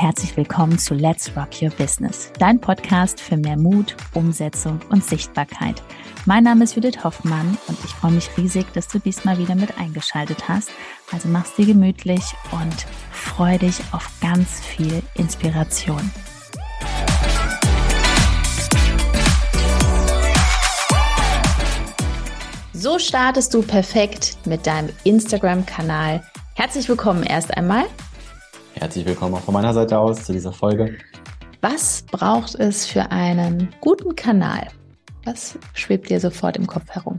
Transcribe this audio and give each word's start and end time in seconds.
herzlich 0.00 0.36
willkommen 0.36 0.78
zu 0.78 0.94
Let's 0.94 1.32
Rock 1.36 1.60
Your 1.60 1.70
Business, 1.70 2.30
dein 2.38 2.60
Podcast 2.60 3.20
für 3.20 3.36
mehr 3.36 3.56
Mut, 3.56 3.96
Umsetzung 4.14 4.78
und 4.90 5.04
Sichtbarkeit. 5.04 5.82
Mein 6.24 6.44
Name 6.44 6.62
ist 6.62 6.76
Judith 6.76 7.02
Hoffmann 7.02 7.58
und 7.66 7.76
ich 7.84 7.90
freue 7.90 8.12
mich 8.12 8.30
riesig, 8.36 8.72
dass 8.74 8.86
du 8.86 9.00
diesmal 9.00 9.38
wieder 9.38 9.56
mit 9.56 9.76
eingeschaltet 9.76 10.48
hast. 10.48 10.70
Also 11.10 11.28
mach's 11.28 11.56
dir 11.56 11.66
gemütlich 11.66 12.22
und 12.52 12.86
freu 13.10 13.58
dich 13.58 13.80
auf 13.90 14.08
ganz 14.20 14.60
viel 14.60 15.02
Inspiration. 15.14 16.12
So 22.72 23.00
startest 23.00 23.52
du 23.52 23.62
perfekt 23.62 24.38
mit 24.46 24.64
deinem 24.64 24.90
Instagram-Kanal. 25.02 26.22
Herzlich 26.54 26.88
willkommen 26.88 27.24
erst 27.24 27.56
einmal. 27.56 27.86
Herzlich 28.80 29.06
willkommen 29.06 29.34
auch 29.34 29.40
von 29.40 29.54
meiner 29.54 29.74
Seite 29.74 29.98
aus 29.98 30.24
zu 30.24 30.32
dieser 30.32 30.52
Folge. 30.52 30.98
Was 31.62 32.04
braucht 32.12 32.54
es 32.54 32.86
für 32.86 33.10
einen 33.10 33.74
guten 33.80 34.14
Kanal? 34.14 34.68
Was 35.24 35.58
schwebt 35.74 36.08
dir 36.08 36.20
sofort 36.20 36.56
im 36.56 36.68
Kopf 36.68 36.88
herum? 36.90 37.18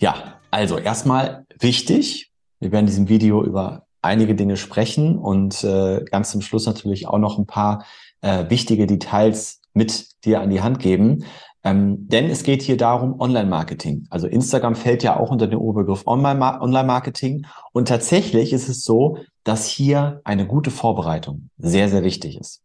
Ja, 0.00 0.40
also 0.50 0.78
erstmal 0.78 1.46
wichtig. 1.60 2.32
Wir 2.58 2.72
werden 2.72 2.86
in 2.86 2.90
diesem 2.90 3.08
Video 3.08 3.44
über 3.44 3.86
einige 4.02 4.34
Dinge 4.34 4.56
sprechen 4.56 5.16
und 5.16 5.62
äh, 5.62 6.04
ganz 6.10 6.32
zum 6.32 6.40
Schluss 6.40 6.66
natürlich 6.66 7.06
auch 7.06 7.18
noch 7.18 7.38
ein 7.38 7.46
paar 7.46 7.84
äh, 8.20 8.50
wichtige 8.50 8.88
Details 8.88 9.60
mit 9.74 10.24
dir 10.24 10.40
an 10.40 10.50
die 10.50 10.60
Hand 10.60 10.80
geben. 10.80 11.24
Ähm, 11.64 12.08
denn 12.08 12.28
es 12.28 12.42
geht 12.42 12.62
hier 12.62 12.76
darum, 12.76 13.20
Online-Marketing. 13.20 14.06
Also 14.10 14.26
Instagram 14.26 14.74
fällt 14.74 15.02
ja 15.02 15.18
auch 15.18 15.30
unter 15.30 15.46
den 15.46 15.58
Oberbegriff 15.58 16.06
Online-Marketing. 16.06 17.46
Und 17.72 17.88
tatsächlich 17.88 18.52
ist 18.52 18.68
es 18.68 18.84
so, 18.84 19.18
dass 19.44 19.66
hier 19.66 20.20
eine 20.24 20.46
gute 20.46 20.70
Vorbereitung 20.70 21.50
sehr, 21.58 21.88
sehr 21.88 22.02
wichtig 22.02 22.38
ist. 22.38 22.62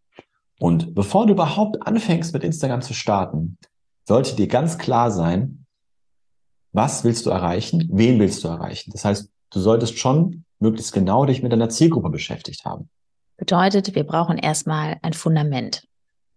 Und 0.60 0.96
bevor 0.96 1.28
du 1.28 1.34
überhaupt 1.34 1.86
anfängst 1.86 2.34
mit 2.34 2.44
Instagram 2.44 2.82
zu 2.82 2.94
starten, 2.94 3.58
sollte 4.08 4.36
dir 4.36 4.48
ganz 4.48 4.78
klar 4.78 5.12
sein, 5.12 5.66
was 6.72 7.04
willst 7.04 7.26
du 7.26 7.30
erreichen, 7.30 7.88
wen 7.92 8.20
willst 8.20 8.44
du 8.44 8.48
erreichen. 8.48 8.92
Das 8.92 9.06
heißt, 9.06 9.30
du 9.52 9.60
solltest 9.60 10.00
schon 10.00 10.44
möglichst 10.60 10.94
genau 10.94 11.26
dich 11.26 11.44
mit 11.44 11.52
deiner 11.52 11.70
Zielgruppe 11.70 12.10
beschäftigt 12.10 12.66
haben. 12.66 12.90
Bedeutet, 13.38 13.94
wir 13.94 14.04
brauchen 14.04 14.38
erstmal 14.38 14.98
ein 15.04 15.14
Fundament, 15.14 15.88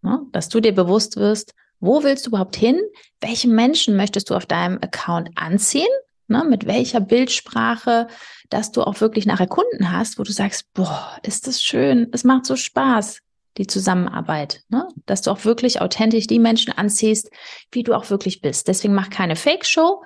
ne? 0.03 0.21
dass 0.33 0.51
du 0.51 0.61
dir 0.61 0.75
bewusst 0.75 1.17
wirst, 1.17 1.55
wo 1.81 2.03
willst 2.03 2.27
du 2.27 2.31
überhaupt 2.31 2.57
hin? 2.57 2.81
Welche 3.21 3.49
Menschen 3.49 3.97
möchtest 3.97 4.31
du 4.31 4.35
auf 4.35 4.47
deinem 4.47 4.79
Account 4.81 5.31
anziehen? 5.35 5.89
Ne, 6.29 6.45
mit 6.45 6.65
welcher 6.65 7.01
Bildsprache, 7.01 8.07
dass 8.51 8.71
du 8.71 8.85
auch 8.85 9.01
wirklich 9.01 9.27
nachher 9.27 9.49
Kunden 9.49 9.91
hast, 9.91 10.17
wo 10.17 10.23
du 10.23 10.31
sagst, 10.31 10.73
boah, 10.75 11.19
ist 11.25 11.49
das 11.49 11.61
schön, 11.61 12.09
es 12.13 12.23
macht 12.23 12.47
so 12.47 12.55
Spaß, 12.55 13.19
die 13.57 13.67
Zusammenarbeit, 13.67 14.63
ne? 14.69 14.87
dass 15.07 15.23
du 15.23 15.33
auch 15.33 15.45
wirklich 15.45 15.81
authentisch 15.81 16.27
die 16.27 16.39
Menschen 16.39 16.73
anziehst, 16.73 17.31
wie 17.73 17.83
du 17.83 17.95
auch 17.95 18.11
wirklich 18.11 18.41
bist. 18.41 18.69
Deswegen 18.69 18.95
mach 18.95 19.11
keine 19.11 19.35
Fake-Show, 19.35 20.03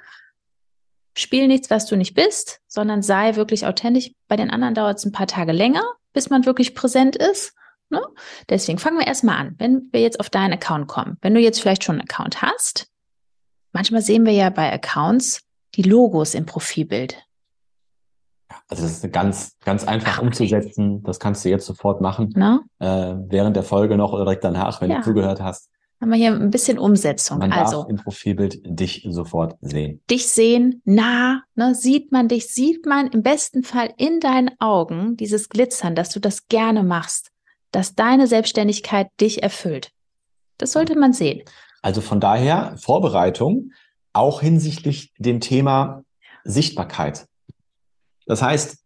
spiel 1.17 1.47
nichts, 1.47 1.71
was 1.71 1.87
du 1.87 1.97
nicht 1.97 2.15
bist, 2.15 2.61
sondern 2.67 3.03
sei 3.03 3.37
wirklich 3.37 3.67
authentisch. 3.67 4.13
Bei 4.29 4.37
den 4.37 4.51
anderen 4.51 4.75
dauert 4.75 4.99
es 4.99 5.05
ein 5.05 5.13
paar 5.13 5.27
Tage 5.27 5.53
länger, 5.53 5.85
bis 6.13 6.31
man 6.31 6.47
wirklich 6.47 6.75
präsent 6.75 7.17
ist. 7.17 7.55
Ne? 7.95 8.03
Deswegen 8.49 8.79
fangen 8.79 8.99
wir 8.99 9.07
erstmal 9.07 9.39
an, 9.39 9.55
wenn 9.59 9.89
wir 9.93 10.01
jetzt 10.01 10.21
auf 10.21 10.31
deinen 10.31 10.53
Account 10.53 10.89
kommen. 10.89 11.17
Wenn 11.23 11.35
du 11.35 11.41
jetzt 11.41 11.61
vielleicht 11.61 11.85
schon 11.85 11.95
einen 11.95 12.09
Account 12.09 12.43
hast, 12.43 12.89
manchmal 13.73 14.03
sehen 14.03 14.27
wir 14.27 14.33
ja 14.33 14.51
bei 14.51 14.73
Accounts 14.73 15.43
die 15.75 15.83
Logos 15.83 16.35
im 16.35 16.47
Profilbild. 16.47 17.25
Also 18.69 18.83
das 18.83 19.03
ist 19.05 19.13
ganz, 19.13 19.57
ganz 19.65 19.85
einfach 19.85 20.19
Ach, 20.19 20.23
umzusetzen. 20.23 21.03
Das 21.03 21.19
kannst 21.19 21.45
du 21.45 21.49
jetzt 21.49 21.67
sofort 21.67 22.01
machen. 22.01 22.33
No? 22.37 22.61
Äh, 22.79 23.15
während 23.29 23.57
der 23.57 23.63
Folge 23.63 23.97
noch 23.97 24.13
oder 24.13 24.25
direkt 24.25 24.45
danach, 24.45 24.81
wenn 24.81 24.91
ja. 24.91 24.99
du 24.99 25.05
zugehört 25.05 25.41
hast. 25.41 25.71
Haben 26.01 26.11
wir 26.11 26.17
hier 26.17 26.33
ein 26.33 26.51
bisschen 26.51 26.79
Umsetzung. 26.79 27.39
Man 27.39 27.53
also 27.53 27.83
darf 27.83 27.91
im 27.91 27.97
Profilbild 27.97 28.61
dich 28.65 29.07
sofort 29.09 29.57
sehen. 29.61 30.03
Dich 30.11 30.29
sehen, 30.29 30.83
nah, 30.85 31.43
ne, 31.55 31.75
sieht 31.75 32.13
man 32.13 32.29
dich, 32.29 32.49
sieht 32.49 32.85
man 32.85 33.07
im 33.09 33.23
besten 33.23 33.63
Fall 33.63 33.93
in 33.97 34.21
deinen 34.21 34.51
Augen 34.59 35.17
dieses 35.17 35.49
Glitzern, 35.49 35.95
dass 35.95 36.11
du 36.11 36.21
das 36.21 36.49
gerne 36.49 36.83
machst 36.83 37.31
dass 37.75 37.95
deine 37.95 38.27
Selbstständigkeit 38.27 39.09
dich 39.21 39.43
erfüllt. 39.43 39.91
Das 40.59 40.73
sollte 40.73 40.97
man 40.97 41.13
sehen. 41.13 41.43
Also 41.83 42.01
von 42.01 42.21
daher 42.21 42.77
Vorbereitung 42.79 43.73
auch 44.13 44.41
hinsichtlich 44.41 45.13
dem 45.19 45.41
Thema 45.41 46.05
Sichtbarkeit. 46.45 47.27
Das 48.27 48.43
heißt, 48.43 48.79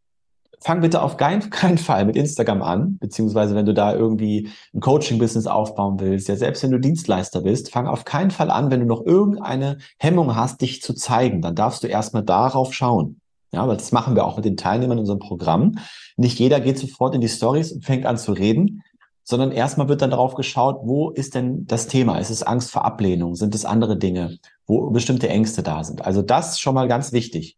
fang 0.60 0.80
bitte 0.80 1.02
auf 1.02 1.18
keinen, 1.18 1.50
keinen 1.50 1.78
Fall 1.78 2.06
mit 2.06 2.16
Instagram 2.16 2.62
an, 2.62 2.98
beziehungsweise 2.98 3.54
wenn 3.54 3.66
du 3.66 3.74
da 3.74 3.94
irgendwie 3.94 4.50
ein 4.74 4.80
Coaching-Business 4.80 5.46
aufbauen 5.46 6.00
willst, 6.00 6.28
ja 6.28 6.36
selbst 6.36 6.62
wenn 6.62 6.70
du 6.70 6.80
Dienstleister 6.80 7.42
bist, 7.42 7.70
fang 7.70 7.86
auf 7.86 8.04
keinen 8.04 8.30
Fall 8.30 8.50
an, 8.50 8.70
wenn 8.70 8.80
du 8.80 8.86
noch 8.86 9.04
irgendeine 9.04 9.78
Hemmung 9.98 10.34
hast, 10.34 10.62
dich 10.62 10.82
zu 10.82 10.94
zeigen, 10.94 11.42
dann 11.42 11.54
darfst 11.54 11.84
du 11.84 11.88
erstmal 11.88 12.24
darauf 12.24 12.72
schauen. 12.72 13.20
Ja, 13.52 13.62
aber 13.62 13.74
das 13.74 13.92
machen 13.92 14.14
wir 14.14 14.26
auch 14.26 14.36
mit 14.36 14.44
den 14.44 14.56
Teilnehmern 14.56 14.98
in 14.98 15.02
unserem 15.02 15.20
Programm. 15.20 15.78
Nicht 16.16 16.38
jeder 16.38 16.60
geht 16.60 16.78
sofort 16.78 17.14
in 17.14 17.20
die 17.20 17.28
Stories 17.28 17.72
und 17.72 17.84
fängt 17.84 18.04
an 18.04 18.18
zu 18.18 18.32
reden, 18.32 18.82
sondern 19.24 19.52
erstmal 19.52 19.88
wird 19.88 20.02
dann 20.02 20.10
darauf 20.10 20.34
geschaut, 20.34 20.80
wo 20.84 21.10
ist 21.10 21.34
denn 21.34 21.66
das 21.66 21.86
Thema? 21.86 22.18
Ist 22.18 22.30
es 22.30 22.42
Angst 22.42 22.70
vor 22.70 22.84
Ablehnung? 22.84 23.34
Sind 23.34 23.54
es 23.54 23.64
andere 23.64 23.96
Dinge, 23.96 24.38
wo 24.66 24.90
bestimmte 24.90 25.28
Ängste 25.28 25.62
da 25.62 25.84
sind? 25.84 26.04
Also 26.04 26.22
das 26.22 26.52
ist 26.52 26.60
schon 26.60 26.74
mal 26.74 26.88
ganz 26.88 27.12
wichtig. 27.12 27.56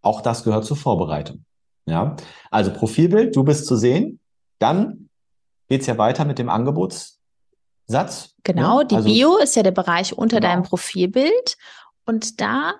Auch 0.00 0.20
das 0.20 0.44
gehört 0.44 0.64
zur 0.64 0.76
Vorbereitung. 0.76 1.44
Ja, 1.86 2.16
also 2.50 2.72
Profilbild, 2.72 3.34
du 3.34 3.44
bist 3.44 3.66
zu 3.66 3.76
sehen. 3.76 4.20
Dann 4.58 5.08
geht's 5.68 5.86
ja 5.86 5.98
weiter 5.98 6.24
mit 6.24 6.38
dem 6.38 6.48
Angebotssatz. 6.48 8.34
Genau, 8.44 8.82
die 8.82 8.96
also, 8.96 9.08
Bio 9.08 9.38
ist 9.38 9.56
ja 9.56 9.62
der 9.62 9.70
Bereich 9.70 10.16
unter 10.16 10.40
genau. 10.40 10.52
deinem 10.52 10.62
Profilbild. 10.64 11.56
Und 12.04 12.40
da 12.40 12.74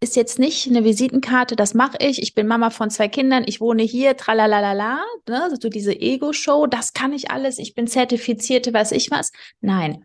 ist 0.00 0.16
jetzt 0.16 0.38
nicht 0.38 0.68
eine 0.68 0.84
Visitenkarte, 0.84 1.56
das 1.56 1.74
mache 1.74 1.96
ich, 2.00 2.22
ich 2.22 2.34
bin 2.34 2.46
Mama 2.46 2.70
von 2.70 2.88
zwei 2.90 3.08
Kindern, 3.08 3.42
ich 3.46 3.60
wohne 3.60 3.82
hier, 3.82 4.16
tralalala, 4.16 5.04
ne? 5.28 5.36
so 5.48 5.54
also 5.54 5.68
diese 5.68 5.92
Ego-Show, 5.92 6.66
das 6.66 6.92
kann 6.92 7.12
ich 7.12 7.30
alles, 7.30 7.58
ich 7.58 7.74
bin 7.74 7.88
zertifizierte, 7.88 8.72
weiß 8.72 8.92
ich 8.92 9.10
was. 9.10 9.32
Nein, 9.60 10.04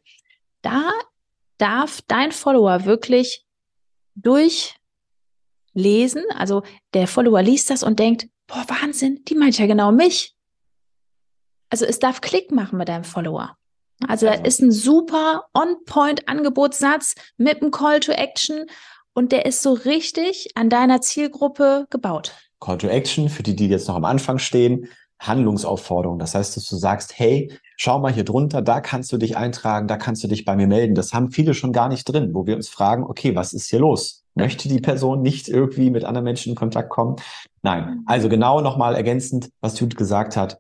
da 0.64 0.92
darf 1.60 2.02
dein 2.08 2.32
Follower 2.32 2.86
wirklich 2.86 3.46
durchlesen, 4.16 4.74
also 6.36 6.64
der 6.94 7.08
Follower 7.08 7.44
liest 7.44 7.70
das 7.70 7.84
und 7.84 8.00
denkt, 8.00 8.28
boah, 8.48 8.66
Wahnsinn, 8.68 9.24
die 9.26 9.36
meint 9.36 9.60
ja 9.60 9.68
genau 9.68 9.92
mich. 9.92 10.36
Also 11.70 11.86
es 11.86 12.00
darf 12.00 12.22
Klick 12.22 12.52
machen 12.52 12.78
mit 12.78 12.88
deinem 12.88 13.04
Follower. 13.04 13.56
Also, 14.08 14.28
also. 14.28 14.42
da 14.42 14.48
ist 14.48 14.62
ein 14.62 14.72
super 14.72 15.46
On-Point-Angebotssatz 15.54 17.16
mit 17.38 17.62
einem 17.62 17.72
Call 17.72 18.00
to 18.00 18.12
Action 18.12 18.66
und 19.14 19.32
der 19.32 19.46
ist 19.46 19.62
so 19.62 19.74
richtig 19.74 20.50
an 20.56 20.70
deiner 20.70 21.02
Zielgruppe 21.02 21.86
gebaut. 21.90 22.34
Call 22.60 22.78
to 22.78 22.88
Action, 22.88 23.30
für 23.30 23.44
die, 23.44 23.56
die 23.56 23.68
jetzt 23.68 23.88
noch 23.88 23.96
am 23.96 24.06
Anfang 24.06 24.40
stehen, 24.40 24.88
Handlungsaufforderung. 25.20 26.20
Das 26.20 26.36
heißt, 26.36 26.58
dass 26.58 26.68
du 26.68 26.76
sagst, 26.76 27.18
hey, 27.18 27.52
schau 27.78 28.00
mal 28.00 28.12
hier 28.12 28.24
drunter, 28.24 28.62
da 28.62 28.82
kannst 28.82 29.12
du 29.12 29.18
dich 29.18 29.38
eintragen, 29.38 29.88
da 29.88 29.98
kannst 29.98 30.24
du 30.24 30.28
dich 30.28 30.46
bei 30.46 30.56
mir 30.56 30.68
melden. 30.68 30.96
Das 30.96 31.14
haben 31.14 31.32
viele 31.32 31.54
schon 31.54 31.72
gar 31.72 31.90
nicht 31.90 32.06
drin, 32.06 32.34
wo 32.34 32.46
wir 32.46 32.56
uns 32.56 32.70
fragen, 32.70 33.04
okay, 33.04 33.36
was 33.36 33.54
ist 33.54 33.70
hier 33.70 33.80
los? 33.80 34.24
Möchte 34.36 34.68
die 34.68 34.80
Person 34.80 35.22
nicht 35.22 35.48
irgendwie 35.48 35.90
mit 35.90 36.04
anderen 36.04 36.26
Menschen 36.26 36.52
in 36.52 36.56
Kontakt 36.56 36.90
kommen? 36.90 37.18
Nein. 37.62 38.04
Also 38.06 38.30
genau 38.30 38.62
nochmal 38.62 38.96
ergänzend, 38.96 39.50
was 39.62 39.80
Judith 39.80 39.98
gesagt 39.98 40.36
hat. 40.36 40.58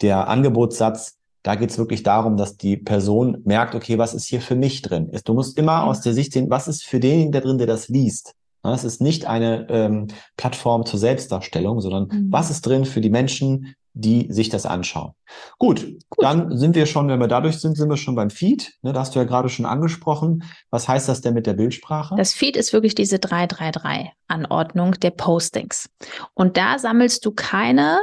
Der 0.00 0.28
Angebotssatz 0.28 1.18
da 1.42 1.54
geht 1.56 1.70
es 1.70 1.78
wirklich 1.78 2.02
darum, 2.02 2.36
dass 2.36 2.56
die 2.56 2.76
Person 2.76 3.42
merkt, 3.44 3.74
okay, 3.74 3.98
was 3.98 4.14
ist 4.14 4.26
hier 4.26 4.40
für 4.40 4.54
mich 4.54 4.82
drin? 4.82 5.10
Du 5.24 5.34
musst 5.34 5.58
immer 5.58 5.84
aus 5.84 6.00
der 6.00 6.14
Sicht 6.14 6.32
sehen, 6.32 6.50
was 6.50 6.68
ist 6.68 6.84
für 6.84 7.00
denjenigen 7.00 7.32
da 7.32 7.40
drin, 7.40 7.58
der 7.58 7.66
das 7.66 7.88
liest. 7.88 8.34
Es 8.64 8.84
ist 8.84 9.00
nicht 9.00 9.26
eine 9.26 9.66
ähm, 9.70 10.06
Plattform 10.36 10.86
zur 10.86 11.00
Selbstdarstellung, 11.00 11.80
sondern 11.80 12.04
mhm. 12.04 12.28
was 12.30 12.50
ist 12.50 12.62
drin 12.62 12.84
für 12.84 13.00
die 13.00 13.10
Menschen, 13.10 13.74
die 13.94 14.32
sich 14.32 14.48
das 14.48 14.64
anschauen. 14.64 15.12
Gut, 15.58 15.84
Gut, 16.08 16.24
dann 16.24 16.56
sind 16.56 16.76
wir 16.76 16.86
schon, 16.86 17.08
wenn 17.08 17.20
wir 17.20 17.28
dadurch 17.28 17.58
sind, 17.58 17.76
sind 17.76 17.90
wir 17.90 17.96
schon 17.96 18.14
beim 18.14 18.30
Feed. 18.30 18.72
Ne, 18.82 18.92
da 18.92 19.00
hast 19.00 19.14
du 19.14 19.18
ja 19.18 19.24
gerade 19.24 19.48
schon 19.48 19.66
angesprochen. 19.66 20.44
Was 20.70 20.88
heißt 20.88 21.08
das 21.08 21.20
denn 21.20 21.34
mit 21.34 21.46
der 21.46 21.54
Bildsprache? 21.54 22.14
Das 22.16 22.32
Feed 22.32 22.56
ist 22.56 22.72
wirklich 22.72 22.94
diese 22.94 23.16
333-Anordnung 23.16 24.92
der 25.00 25.10
Postings. 25.10 25.90
Und 26.34 26.56
da 26.56 26.78
sammelst 26.78 27.26
du 27.26 27.32
keine 27.32 27.98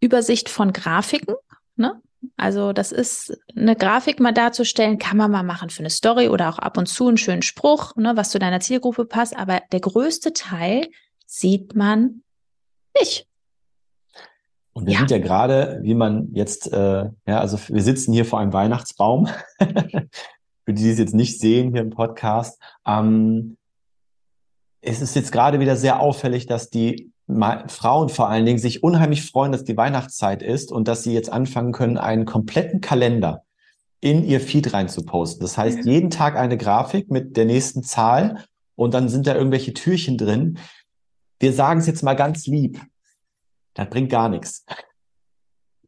Übersicht 0.00 0.48
von 0.48 0.72
Grafiken, 0.72 1.34
ne? 1.76 2.00
Also 2.46 2.72
das 2.72 2.92
ist 2.92 3.36
eine 3.56 3.74
Grafik 3.74 4.20
mal 4.20 4.30
darzustellen, 4.30 4.98
kann 4.98 5.16
man 5.16 5.32
mal 5.32 5.42
machen 5.42 5.68
für 5.68 5.80
eine 5.80 5.90
Story 5.90 6.28
oder 6.28 6.48
auch 6.48 6.60
ab 6.60 6.78
und 6.78 6.86
zu 6.86 7.08
einen 7.08 7.16
schönen 7.16 7.42
Spruch, 7.42 7.96
ne, 7.96 8.12
was 8.14 8.30
zu 8.30 8.38
deiner 8.38 8.60
Zielgruppe 8.60 9.04
passt. 9.04 9.36
Aber 9.36 9.62
der 9.72 9.80
größte 9.80 10.32
Teil 10.32 10.86
sieht 11.26 11.74
man 11.74 12.22
nicht. 12.96 13.26
Und 14.74 14.86
wir 14.86 14.92
ja. 14.92 15.00
sind 15.00 15.10
ja 15.10 15.18
gerade, 15.18 15.80
wie 15.82 15.96
man 15.96 16.28
jetzt, 16.34 16.72
äh, 16.72 17.06
ja, 17.26 17.40
also 17.40 17.58
wir 17.66 17.82
sitzen 17.82 18.12
hier 18.12 18.24
vor 18.24 18.38
einem 18.38 18.52
Weihnachtsbaum. 18.52 19.28
für 19.58 20.72
die, 20.72 20.84
die 20.84 20.90
es 20.90 20.98
jetzt 21.00 21.14
nicht 21.14 21.40
sehen 21.40 21.72
hier 21.72 21.80
im 21.80 21.90
Podcast. 21.90 22.62
Ähm, 22.86 23.56
es 24.82 25.02
ist 25.02 25.16
jetzt 25.16 25.32
gerade 25.32 25.58
wieder 25.58 25.74
sehr 25.74 25.98
auffällig, 25.98 26.46
dass 26.46 26.70
die 26.70 27.10
Frauen 27.28 28.08
vor 28.08 28.28
allen 28.28 28.46
Dingen 28.46 28.58
sich 28.58 28.82
unheimlich 28.84 29.28
freuen, 29.28 29.52
dass 29.52 29.64
die 29.64 29.76
Weihnachtszeit 29.76 30.42
ist 30.42 30.70
und 30.70 30.86
dass 30.86 31.02
sie 31.02 31.12
jetzt 31.12 31.32
anfangen 31.32 31.72
können, 31.72 31.98
einen 31.98 32.24
kompletten 32.24 32.80
Kalender 32.80 33.42
in 34.00 34.24
ihr 34.24 34.40
Feed 34.40 34.72
rein 34.72 34.88
zu 34.88 35.04
posten. 35.04 35.40
Das 35.40 35.58
heißt, 35.58 35.78
mhm. 35.78 35.90
jeden 35.90 36.10
Tag 36.10 36.36
eine 36.36 36.56
Grafik 36.56 37.10
mit 37.10 37.36
der 37.36 37.44
nächsten 37.44 37.82
Zahl 37.82 38.44
und 38.76 38.94
dann 38.94 39.08
sind 39.08 39.26
da 39.26 39.34
irgendwelche 39.34 39.72
Türchen 39.72 40.18
drin. 40.18 40.58
Wir 41.40 41.52
sagen 41.52 41.80
es 41.80 41.86
jetzt 41.86 42.02
mal 42.02 42.14
ganz 42.14 42.46
lieb. 42.46 42.80
Das 43.74 43.90
bringt 43.90 44.10
gar 44.10 44.28
nichts. 44.28 44.64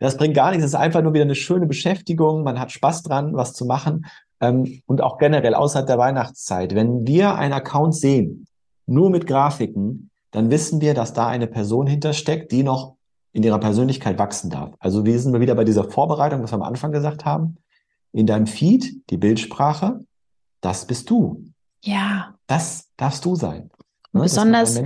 Das 0.01 0.17
bringt 0.17 0.35
gar 0.35 0.51
nichts. 0.51 0.65
Es 0.65 0.73
ist 0.73 0.79
einfach 0.79 1.03
nur 1.03 1.15
wieder 1.15 1.25
eine 1.25 1.35
schöne 1.35 1.67
Beschäftigung. 1.67 2.43
Man 2.43 2.59
hat 2.59 2.73
Spaß 2.73 3.03
dran, 3.03 3.35
was 3.35 3.55
zu 3.55 3.65
machen. 3.65 4.07
Ähm, 4.41 4.83
und 4.87 5.01
auch 5.03 5.19
generell 5.19 5.55
außerhalb 5.55 5.87
der 5.87 5.99
Weihnachtszeit. 5.99 6.75
Wenn 6.75 7.07
wir 7.07 7.35
einen 7.35 7.53
Account 7.53 7.95
sehen, 7.95 8.47
nur 8.87 9.11
mit 9.11 9.27
Grafiken, 9.27 10.11
dann 10.31 10.51
wissen 10.51 10.81
wir, 10.81 10.95
dass 10.95 11.13
da 11.13 11.27
eine 11.29 11.47
Person 11.47 11.87
hintersteckt, 11.87 12.53
die 12.53 12.63
noch 12.63 12.97
in 13.33 13.43
ihrer 13.43 13.59
Persönlichkeit 13.59 14.19
wachsen 14.19 14.51
darf. 14.51 14.75
Also 14.79 15.05
wir 15.05 15.19
sind 15.19 15.39
wieder 15.41 15.55
bei 15.55 15.65
dieser 15.65 15.85
Vorbereitung, 15.85 16.43
was 16.43 16.53
wir 16.53 16.57
am 16.57 16.63
Anfang 16.63 16.93
gesagt 16.93 17.25
haben. 17.25 17.57
In 18.13 18.27
deinem 18.27 18.47
Feed, 18.47 19.09
die 19.11 19.17
Bildsprache, 19.17 20.05
das 20.61 20.87
bist 20.87 21.11
du. 21.11 21.45
Ja. 21.83 22.35
Das 22.47 22.89
darfst 22.97 23.25
du 23.25 23.37
sein. 23.37 23.71
Ne, 24.13 24.23
besonders, 24.23 24.81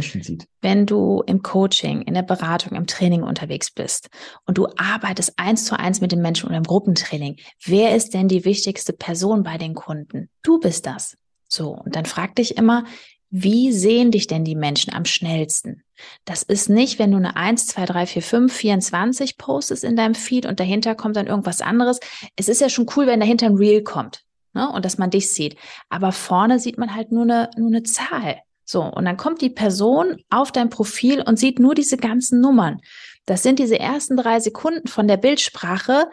wenn 0.61 0.85
du 0.85 1.23
im 1.27 1.43
Coaching, 1.43 2.03
in 2.03 2.15
der 2.15 2.23
Beratung, 2.23 2.77
im 2.77 2.89
Training 2.89 3.23
unterwegs 3.23 3.71
bist 3.71 4.11
und 4.47 4.59
du 4.59 4.67
arbeitest 4.77 5.35
eins 5.37 5.65
zu 5.65 5.79
eins 5.79 6.01
mit 6.01 6.11
den 6.11 6.21
Menschen 6.21 6.49
oder 6.49 6.57
im 6.57 6.65
Gruppentraining. 6.65 7.37
Wer 7.65 7.95
ist 7.95 8.15
denn 8.15 8.27
die 8.27 8.45
wichtigste 8.45 8.93
Person 8.93 9.45
bei 9.45 9.59
den 9.59 9.75
Kunden? 9.75 10.29
Du 10.43 10.59
bist 10.59 10.87
das. 10.87 11.17
So. 11.49 11.71
Und 11.71 11.95
dann 11.95 12.05
frag 12.05 12.35
dich 12.35 12.57
immer, 12.57 12.85
wie 13.35 13.73
sehen 13.73 14.11
dich 14.11 14.27
denn 14.27 14.45
die 14.45 14.55
Menschen 14.55 14.93
am 14.93 15.07
schnellsten? 15.07 15.83
Das 16.27 16.43
ist 16.43 16.69
nicht, 16.69 16.99
wenn 16.99 17.13
du 17.13 17.17
eine 17.17 17.35
1, 17.35 17.67
2, 17.67 17.87
3, 17.87 18.07
4, 18.07 18.23
5, 18.23 18.53
24 18.53 19.39
postest 19.39 19.85
in 19.85 19.97
deinem 19.97 20.15
Feed 20.15 20.45
und 20.45 20.61
dahinter 20.61 20.95
kommt 20.95 21.17
dann 21.17 21.29
irgendwas 21.29 21.63
anderes. 21.63 21.99
Es 22.37 22.51
ist 22.51 22.61
ja 22.61 22.69
schon 22.69 22.87
cool, 22.95 23.07
wenn 23.07 23.21
dahinter 23.21 23.47
ein 23.47 23.57
Reel 23.57 23.83
kommt 23.83 24.23
ne? 24.53 24.71
und 24.71 24.85
dass 24.85 24.99
man 24.99 25.09
dich 25.09 25.33
sieht. 25.33 25.57
Aber 25.89 26.13
vorne 26.13 26.59
sieht 26.59 26.77
man 26.77 26.95
halt 26.95 27.11
nur 27.11 27.23
eine, 27.23 27.49
nur 27.57 27.69
eine 27.69 27.83
Zahl. 27.85 28.41
So, 28.67 28.83
und 28.83 29.07
dann 29.07 29.17
kommt 29.17 29.41
die 29.41 29.51
Person 29.51 30.19
auf 30.29 30.53
dein 30.53 30.69
Profil 30.69 31.23
und 31.23 31.39
sieht 31.39 31.59
nur 31.59 31.75
diese 31.75 31.97
ganzen 31.97 32.43
Nummern. 32.43 32.83
Das 33.25 33.43
sind 33.43 33.59
diese 33.59 33.79
ersten 33.79 34.19
drei 34.19 34.41
Sekunden 34.41 34.89
von 34.89 35.09
der 35.09 35.17
Bildsprache, 35.17 36.07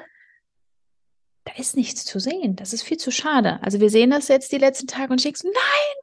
da 1.50 1.62
ist 1.62 1.76
nichts 1.76 2.06
zu 2.06 2.20
sehen. 2.20 2.56
Das 2.56 2.74
ist 2.74 2.84
viel 2.84 2.98
zu 2.98 3.12
schade. 3.12 3.60
Also 3.62 3.80
wir 3.80 3.90
sehen 3.90 4.12
das 4.12 4.28
jetzt 4.28 4.52
die 4.52 4.58
letzten 4.58 4.88
Tage 4.88 5.12
und 5.12 5.24
denke, 5.24 5.40
nein, 5.44 5.54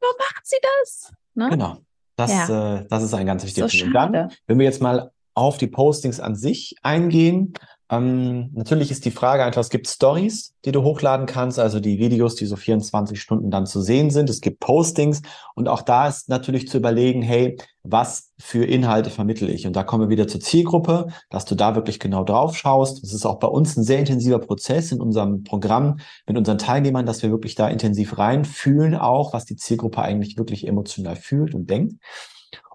warum 0.00 0.16
macht 0.18 0.46
sie 0.46 0.56
das? 0.80 1.12
Ne? 1.34 1.50
Genau. 1.50 1.78
Das, 2.16 2.30
ja. 2.30 2.78
äh, 2.78 2.86
das 2.88 3.02
ist 3.02 3.14
ein 3.14 3.26
ganz 3.26 3.44
wichtiger 3.44 3.68
so 3.68 3.78
Punkt. 3.78 3.94
Dann, 3.94 4.32
wenn 4.46 4.58
wir 4.58 4.64
jetzt 4.64 4.80
mal 4.80 5.10
auf 5.34 5.58
die 5.58 5.66
Postings 5.66 6.18
an 6.18 6.34
sich 6.34 6.76
eingehen, 6.82 7.52
ähm, 7.88 8.50
natürlich 8.52 8.90
ist 8.90 9.04
die 9.04 9.12
Frage 9.12 9.44
einfach, 9.44 9.60
es 9.60 9.70
gibt 9.70 9.86
Stories, 9.86 10.54
die 10.64 10.72
du 10.72 10.82
hochladen 10.82 11.26
kannst, 11.26 11.60
also 11.60 11.78
die 11.78 12.00
Videos, 12.00 12.34
die 12.34 12.46
so 12.46 12.56
24 12.56 13.20
Stunden 13.20 13.50
dann 13.50 13.66
zu 13.66 13.80
sehen 13.80 14.10
sind. 14.10 14.28
Es 14.28 14.40
gibt 14.40 14.58
Postings 14.58 15.22
und 15.54 15.68
auch 15.68 15.82
da 15.82 16.08
ist 16.08 16.28
natürlich 16.28 16.66
zu 16.66 16.78
überlegen, 16.78 17.22
hey, 17.22 17.56
was 17.84 18.32
für 18.40 18.64
Inhalte 18.64 19.10
vermittle 19.10 19.48
ich? 19.48 19.68
Und 19.68 19.76
da 19.76 19.84
kommen 19.84 20.04
wir 20.04 20.10
wieder 20.10 20.26
zur 20.26 20.40
Zielgruppe, 20.40 21.06
dass 21.30 21.44
du 21.44 21.54
da 21.54 21.76
wirklich 21.76 22.00
genau 22.00 22.24
drauf 22.24 22.56
schaust. 22.56 23.04
Das 23.04 23.12
ist 23.12 23.24
auch 23.24 23.38
bei 23.38 23.46
uns 23.46 23.76
ein 23.76 23.84
sehr 23.84 24.00
intensiver 24.00 24.40
Prozess 24.40 24.90
in 24.90 25.00
unserem 25.00 25.44
Programm 25.44 26.00
mit 26.26 26.36
unseren 26.36 26.58
Teilnehmern, 26.58 27.06
dass 27.06 27.22
wir 27.22 27.30
wirklich 27.30 27.54
da 27.54 27.68
intensiv 27.68 28.18
reinfühlen, 28.18 28.96
auch 28.96 29.32
was 29.32 29.44
die 29.44 29.54
Zielgruppe 29.56 30.02
eigentlich 30.02 30.36
wirklich 30.36 30.66
emotional 30.66 31.14
fühlt 31.14 31.54
und 31.54 31.70
denkt. 31.70 31.94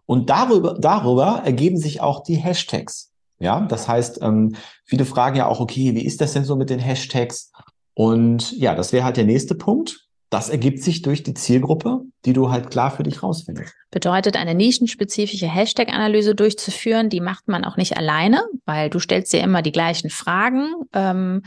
Und 0.06 0.30
darüber, 0.30 0.78
darüber 0.80 1.42
ergeben 1.44 1.78
sich 1.78 2.00
auch 2.00 2.24
die 2.24 2.36
Hashtags. 2.36 3.11
Ja, 3.42 3.60
das 3.62 3.88
heißt, 3.88 4.22
ähm, 4.22 4.56
viele 4.86 5.04
fragen 5.04 5.36
ja 5.36 5.48
auch, 5.48 5.60
okay, 5.60 5.96
wie 5.96 6.06
ist 6.06 6.22
das 6.22 6.34
denn 6.34 6.46
so 6.46 6.56
mit 6.56 6.70
den 6.70 6.80
Hashtags? 6.80 7.52
Und 7.94 8.58
ja, 8.58 8.76
das 8.76 8.94
wäre 8.94 9.04
halt 9.04 9.18
der 9.18 9.26
nächste 9.26 9.56
Punkt. 9.56 10.08
Das 10.30 10.48
ergibt 10.48 10.82
sich 10.82 11.02
durch 11.02 11.24
die 11.24 11.34
Zielgruppe, 11.34 12.04
die 12.24 12.32
du 12.32 12.52
halt 12.52 12.70
klar 12.70 12.92
für 12.92 13.04
dich 13.04 13.22
rausfindest. 13.22 13.74
Bedeutet, 13.90 14.38
eine 14.38 14.56
nischenspezifische 14.56 15.48
Hashtag-Analyse 15.48 16.36
durchzuführen, 16.36 17.10
die 17.10 17.20
macht 17.20 17.50
man 17.50 17.66
auch 17.66 17.76
nicht 17.76 17.98
alleine, 17.98 18.46
weil 18.66 18.90
du 18.90 19.00
stellst 19.00 19.34
dir 19.34 19.42
immer 19.42 19.62
die 19.62 19.74
gleichen 19.74 20.10
Fragen. 20.10 20.72
Ähm, 20.94 21.42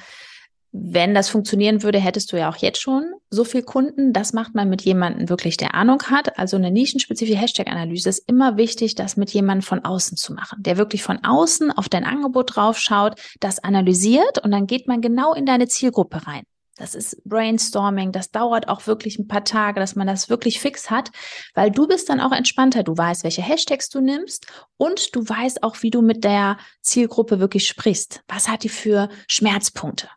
wenn 0.76 1.15
das 1.15 1.29
funktionieren 1.29 1.85
würde, 1.85 2.00
hättest 2.00 2.32
du 2.32 2.37
ja 2.37 2.50
auch 2.50 2.56
jetzt 2.56 2.82
schon 2.82 3.12
so 3.31 3.44
viel 3.44 3.62
Kunden. 3.62 4.12
Das 4.12 4.32
macht 4.32 4.56
man 4.56 4.69
mit 4.69 4.82
jemandem 4.82 5.29
wirklich, 5.29 5.56
der 5.56 5.73
Ahnung 5.75 6.03
hat. 6.11 6.37
Also 6.37 6.56
eine 6.56 6.73
nischenspezifische 6.73 7.38
Hashtag-Analyse 7.38 8.09
ist 8.09 8.29
immer 8.29 8.56
wichtig, 8.56 8.97
das 8.97 9.17
mit 9.17 9.31
jemandem 9.31 9.62
von 9.62 9.85
außen 9.85 10.17
zu 10.17 10.35
machen, 10.35 10.65
der 10.65 10.76
wirklich 10.76 11.05
von 11.05 11.23
außen 11.23 11.71
auf 11.71 11.88
dein 11.88 12.03
Angebot 12.03 12.56
draufschaut, 12.56 13.21
das 13.38 13.62
analysiert 13.62 14.43
und 14.43 14.50
dann 14.50 14.67
geht 14.67 14.88
man 14.88 15.00
genau 15.00 15.32
in 15.32 15.47
deine 15.47 15.69
Zielgruppe 15.69 16.26
rein. 16.26 16.43
Das 16.77 16.97
ist 16.97 17.23
Brainstorming, 17.25 18.11
das 18.11 18.32
dauert 18.32 18.67
auch 18.67 18.88
wirklich 18.88 19.17
ein 19.20 19.29
paar 19.29 19.44
Tage, 19.44 19.79
dass 19.79 19.94
man 19.94 20.09
das 20.09 20.29
wirklich 20.29 20.59
fix 20.59 20.91
hat, 20.91 21.12
weil 21.55 21.70
du 21.70 21.87
bist 21.87 22.09
dann 22.09 22.19
auch 22.19 22.32
entspannter. 22.32 22.82
Du 22.82 22.97
weißt, 22.97 23.23
welche 23.23 23.43
Hashtags 23.43 23.91
du 23.91 24.00
nimmst 24.00 24.49
und 24.77 25.15
du 25.15 25.20
weißt 25.20 25.62
auch, 25.62 25.82
wie 25.82 25.91
du 25.91 26.03
mit 26.03 26.25
der 26.25 26.59
Zielgruppe 26.82 27.38
wirklich 27.38 27.69
sprichst. 27.69 28.23
Was 28.27 28.49
hat 28.49 28.65
die 28.65 28.69
für 28.69 29.09
Schmerzpunkte? 29.29 30.09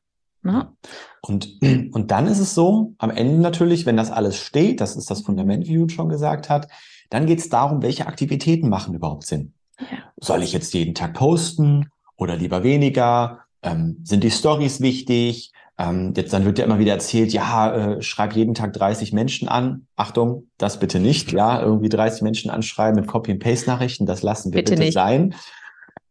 Ne? 0.48 0.72
Und, 1.22 1.62
und 1.92 2.10
dann 2.10 2.26
ist 2.28 2.40
es 2.40 2.56
so, 2.56 2.94
am 2.98 3.12
Ende 3.12 3.40
natürlich, 3.40 3.86
wenn 3.86 3.98
das 3.98 4.12
alles 4.12 4.38
steht, 4.38 4.82
das 4.82 4.96
ist 4.96 5.12
das 5.12 5.22
Fundament, 5.22 5.68
wie 5.68 5.74
Jude 5.74 5.94
schon 5.94 6.10
gesagt 6.10 6.50
hat, 6.50 6.68
dann 7.10 7.26
geht 7.26 7.40
es 7.40 7.50
darum, 7.50 7.82
welche 7.82 8.08
Aktivitäten 8.08 8.70
machen 8.70 8.96
überhaupt 8.96 9.26
Sinn. 9.26 9.54
Soll 10.20 10.42
ich 10.42 10.54
jetzt 10.54 10.74
jeden 10.74 10.96
Tag 10.96 11.14
posten 11.14 11.92
oder 12.16 12.36
lieber 12.36 12.64
weniger? 12.64 13.42
Ähm, 13.62 13.98
sind 14.04 14.24
die 14.24 14.32
Stories 14.32 14.82
wichtig? 14.82 15.52
Ähm, 15.78 16.14
jetzt 16.18 16.34
dann 16.34 16.46
wird 16.46 16.58
ja 16.58 16.66
immer 16.66 16.80
wieder 16.80 16.94
erzählt, 16.94 17.32
ja, 17.34 17.76
äh, 17.76 18.02
schreib 18.02 18.36
jeden 18.36 18.56
Tag 18.56 18.74
30 18.74 19.14
Menschen 19.14 19.48
an. 19.48 19.86
Achtung, 19.96 20.48
das 20.58 20.80
bitte 20.80 21.00
nicht. 21.00 21.32
Ja, 21.32 21.62
irgendwie 21.62 21.90
30 21.90 22.24
Menschen 22.24 22.50
anschreiben 22.50 23.00
mit 23.00 23.08
Copy-and-Paste-Nachrichten, 23.08 24.06
das 24.06 24.24
lassen 24.24 24.52
wir 24.52 24.64
bitte, 24.64 24.76
bitte 24.76 24.92
sein. 24.92 25.36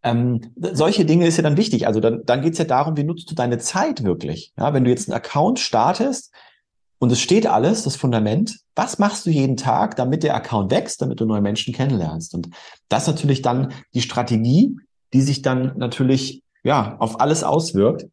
Ähm, 0.07 0.41
solche 0.57 1.05
Dinge 1.05 1.27
ist 1.27 1.37
ja 1.37 1.43
dann 1.43 1.57
wichtig. 1.57 1.89
Also 1.89 1.99
dann, 1.99 2.23
dann 2.25 2.41
geht 2.41 2.53
es 2.53 2.59
ja 2.61 2.65
darum, 2.65 2.97
wie 2.97 3.03
nutzt 3.03 3.29
du 3.29 3.35
deine 3.35 3.59
Zeit 3.59 4.05
wirklich? 4.05 4.53
Ja, 4.57 4.73
wenn 4.73 4.85
du 4.85 4.91
jetzt 4.91 5.09
einen 5.09 5.17
Account 5.17 5.59
startest 5.59 6.33
und 6.99 7.11
es 7.11 7.21
steht 7.21 7.49
alles, 7.49 7.83
das 7.83 7.97
Fundament, 7.97 8.61
was 8.77 9.01
machst 9.01 9.27
du 9.27 9.31
jeden 9.31 9.57
Tag, 9.57 9.97
damit 9.97 10.23
der 10.23 10.37
Account 10.37 10.71
wächst, 10.71 11.03
damit 11.03 11.19
du 11.19 11.27
neue 11.27 11.41
Menschen 11.41 11.75
kennenlernst? 11.75 12.35
Und 12.35 12.51
das 12.89 13.03
ist 13.03 13.15
natürlich 13.15 13.43
dann 13.43 13.73
die 13.95 14.01
Strategie, 14.01 14.77
die 15.13 15.23
sich 15.23 15.43
dann 15.43 15.73
natürlich 15.77 16.43
ja 16.63 16.97
auf 17.01 17.21
alles 17.21 17.43
auswirkt. 17.43 18.07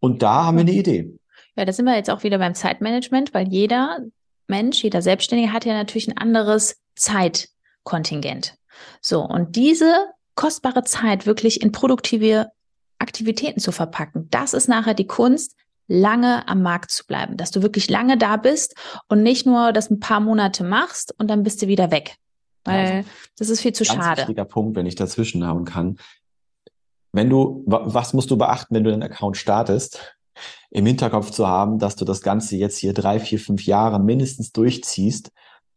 Und 0.00 0.22
da 0.22 0.44
haben 0.44 0.58
wir 0.58 0.62
eine 0.62 0.72
Idee. 0.72 1.16
Ja, 1.56 1.64
da 1.64 1.72
sind 1.72 1.86
wir 1.86 1.96
jetzt 1.96 2.10
auch 2.10 2.24
wieder 2.24 2.36
beim 2.36 2.54
Zeitmanagement, 2.54 3.32
weil 3.32 3.48
jeder 3.48 4.00
Mensch, 4.48 4.82
jeder 4.82 5.00
Selbstständige 5.00 5.52
hat 5.52 5.64
ja 5.64 5.72
natürlich 5.72 6.08
ein 6.08 6.18
anderes 6.18 6.76
Zeitkontingent. 6.94 8.56
So, 9.00 9.22
und 9.22 9.56
diese 9.56 9.94
kostbare 10.42 10.82
Zeit 10.82 11.24
wirklich 11.24 11.62
in 11.62 11.70
produktive 11.70 12.50
Aktivitäten 12.98 13.60
zu 13.60 13.70
verpacken. 13.70 14.26
Das 14.32 14.54
ist 14.54 14.68
nachher 14.68 14.94
die 14.94 15.06
Kunst, 15.06 15.54
lange 15.86 16.48
am 16.48 16.62
Markt 16.62 16.90
zu 16.90 17.06
bleiben, 17.06 17.36
dass 17.36 17.52
du 17.52 17.62
wirklich 17.62 17.88
lange 17.88 18.18
da 18.18 18.36
bist 18.36 18.74
und 19.08 19.22
nicht 19.22 19.46
nur 19.46 19.72
das 19.72 19.88
ein 19.88 20.00
paar 20.00 20.18
Monate 20.18 20.64
machst 20.64 21.14
und 21.16 21.28
dann 21.28 21.44
bist 21.44 21.62
du 21.62 21.68
wieder 21.68 21.92
weg. 21.92 22.16
Weil 22.64 22.92
also, 22.92 23.08
das 23.38 23.50
ist 23.50 23.60
viel 23.60 23.72
zu 23.72 23.84
ganz 23.84 23.96
schade. 23.96 24.22
Wichtiger 24.22 24.44
Punkt, 24.44 24.76
wenn 24.76 24.86
ich 24.86 24.96
dazwischen 24.96 25.46
hauen 25.46 25.64
kann. 25.64 25.98
Wenn 27.12 27.30
du, 27.30 27.62
was 27.66 28.12
musst 28.12 28.32
du 28.32 28.36
beachten, 28.36 28.74
wenn 28.74 28.82
du 28.82 28.90
den 28.90 29.02
Account 29.04 29.36
startest? 29.36 30.16
Im 30.70 30.86
Hinterkopf 30.86 31.30
zu 31.30 31.46
haben, 31.46 31.78
dass 31.78 31.94
du 31.94 32.04
das 32.04 32.20
Ganze 32.20 32.56
jetzt 32.56 32.78
hier 32.78 32.94
drei, 32.94 33.20
vier, 33.20 33.38
fünf 33.38 33.64
Jahre 33.64 34.00
mindestens 34.00 34.50
durchziehst 34.50 35.30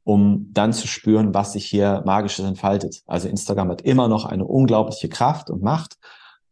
um 0.06 0.52
dann 0.54 0.72
zu 0.72 0.88
spüren, 0.88 1.34
was 1.34 1.54
sich 1.54 1.66
hier 1.66 2.04
magisches 2.06 2.46
entfaltet. 2.46 3.02
Also 3.08 3.28
Instagram 3.28 3.70
hat 3.72 3.82
immer 3.82 4.08
noch 4.08 4.24
eine 4.24 4.46
unglaubliche 4.46 5.10
Kraft 5.10 5.50
und 5.50 5.64
Macht, 5.64 5.98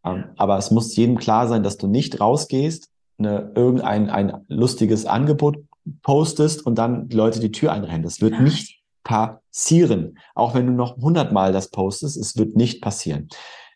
ähm, 0.04 0.26
aber 0.36 0.58
es 0.58 0.72
muss 0.72 0.96
jedem 0.96 1.18
klar 1.18 1.48
sein, 1.48 1.64
dass 1.64 1.78
du 1.78 1.88
nicht 1.88 2.20
rausgehst, 2.20 2.90
eine, 3.20 3.52
irgendein 3.56 4.10
ein 4.10 4.44
lustiges 4.48 5.06
Angebot 5.06 5.64
postest 6.02 6.66
und 6.66 6.78
dann 6.78 7.08
die 7.08 7.16
Leute 7.16 7.40
die 7.40 7.52
Tür 7.52 7.72
einrennen. 7.72 8.04
Das 8.04 8.22
wird 8.22 8.40
nicht 8.42 8.82
passieren. 9.04 10.18
Auch 10.34 10.56
wenn 10.56 10.66
du 10.66 10.74
noch 10.74 10.98
hundertmal 10.98 11.54
das 11.54 11.70
postest, 11.70 12.18
es 12.18 12.36
wird 12.36 12.56
nicht 12.56 12.82
passieren. 12.82 13.30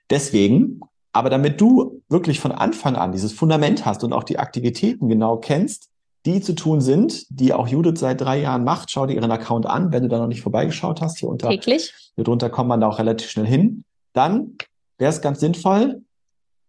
Deswegen, 0.09 0.79
aber 1.13 1.29
damit 1.29 1.61
du 1.61 2.01
wirklich 2.09 2.39
von 2.39 2.51
Anfang 2.51 2.95
an 2.95 3.11
dieses 3.11 3.31
Fundament 3.31 3.85
hast 3.85 4.03
und 4.03 4.11
auch 4.11 4.23
die 4.23 4.39
Aktivitäten 4.39 5.07
genau 5.07 5.37
kennst, 5.37 5.89
die 6.27 6.41
zu 6.41 6.53
tun 6.53 6.81
sind, 6.81 7.25
die 7.29 7.53
auch 7.53 7.67
Judith 7.67 7.99
seit 7.99 8.19
drei 8.19 8.41
Jahren 8.41 8.65
macht. 8.65 8.91
Schau 8.91 9.05
dir 9.05 9.13
ihren 9.15 9.31
Account 9.31 9.65
an, 9.65 9.93
wenn 9.93 10.03
du 10.03 10.09
da 10.09 10.19
noch 10.19 10.27
nicht 10.27 10.41
vorbeigeschaut 10.41 10.99
hast. 11.01 11.19
Hier 11.19 11.29
unter, 11.29 11.49
Täglich. 11.49 11.93
Hier 12.15 12.25
drunter 12.25 12.49
kommt 12.49 12.67
man 12.67 12.81
da 12.81 12.89
auch 12.89 12.99
relativ 12.99 13.29
schnell 13.29 13.47
hin. 13.47 13.85
Dann 14.13 14.57
wäre 14.97 15.09
es 15.09 15.21
ganz 15.21 15.39
sinnvoll, 15.39 16.01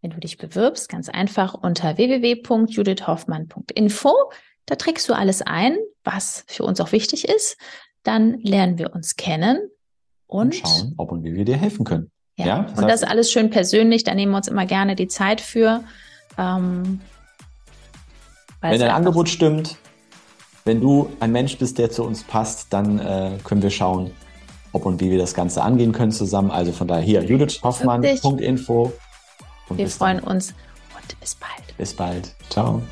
wenn 0.01 0.13
du 0.13 0.21
dich 0.21 0.39
bewirbst, 0.39 0.89
ganz 0.89 1.09
einfach 1.09 1.55
unter 1.55 1.97
www.judithhoffmann.info. 1.97 4.13
Da 4.67 4.77
trägst 4.77 5.09
du 5.09 5.15
alles 5.15 5.43
ein, 5.43 5.77
was 6.05 6.45
für 6.47 6.63
uns 6.63 6.81
auch 6.81 6.93
wichtig 6.93 7.29
ist. 7.29 7.57
Dann 8.05 8.39
lernen 8.41 8.79
wir 8.79 8.95
uns 8.95 9.17
kennen 9.17 9.59
und, 10.29 10.41
und 10.41 10.55
schauen, 10.55 10.95
ob 10.99 11.11
und 11.11 11.25
wie 11.25 11.35
wir 11.35 11.45
dir 11.45 11.57
helfen 11.57 11.85
können. 11.85 12.13
Ja, 12.37 12.47
ja 12.47 12.63
das 12.63 12.79
und 12.79 12.85
heißt, 12.85 12.93
das 12.93 13.03
ist 13.03 13.09
alles 13.09 13.33
schön 13.33 13.51
persönlich, 13.51 14.05
da 14.05 14.15
nehmen 14.15 14.31
wir 14.33 14.37
uns 14.37 14.47
immer 14.47 14.67
gerne 14.67 14.95
die 14.95 15.09
Zeit 15.09 15.41
für. 15.41 15.83
Ähm, 16.39 17.01
wenn 18.61 18.81
dein 18.81 18.91
Angebot 18.91 19.29
stimmt, 19.29 19.77
wenn 20.65 20.81
du 20.81 21.11
ein 21.21 21.33
Mensch 21.33 21.57
bist, 21.59 21.79
der 21.79 21.91
zu 21.91 22.05
uns 22.05 22.23
passt, 22.25 22.73
dann 22.73 22.99
äh, 22.99 23.39
können 23.43 23.63
wir 23.63 23.71
schauen, 23.71 24.11
ob 24.73 24.85
und 24.85 25.01
wie 25.01 25.11
wir 25.11 25.19
das 25.19 25.35
Ganze 25.35 25.63
angehen 25.63 25.93
können 25.93 26.13
zusammen. 26.13 26.51
Also 26.51 26.73
von 26.73 26.87
daher 26.89 27.03
hier 27.03 27.25
judithhoffmann.info. 27.25 28.93
Wir 29.71 29.89
freuen 29.89 30.21
uns 30.21 30.55
und 30.95 31.21
bis 31.21 31.35
bald. 31.35 31.77
Bis 31.77 31.95
bald. 31.95 32.35
Ciao. 32.51 32.83